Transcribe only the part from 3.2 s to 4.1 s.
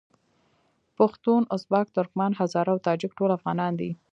افغانان دي.